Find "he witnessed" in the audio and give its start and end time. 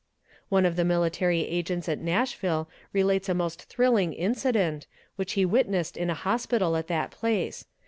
5.33-5.95